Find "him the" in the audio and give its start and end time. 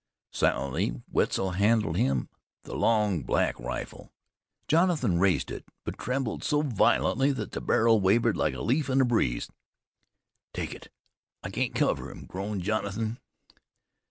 1.95-2.73